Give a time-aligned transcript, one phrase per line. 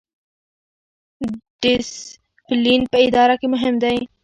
[1.61, 3.97] ډیسپلین په اداره کې مهم دی